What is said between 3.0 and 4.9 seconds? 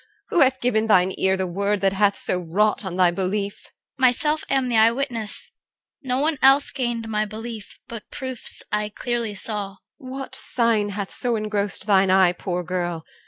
belief? CHR. Myself am the